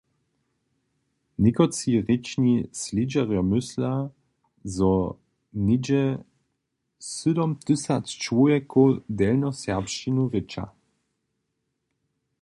Někotři 1.43 1.91
rěčni 2.07 2.55
slědźerjo 2.79 3.41
mysla, 3.51 3.93
zo 4.75 4.93
něhdźe 5.65 6.03
sydomtysac 7.17 8.05
čłowjekow 8.21 8.89
delnjoserbšćinu 9.17 10.23
rěča. 10.33 10.65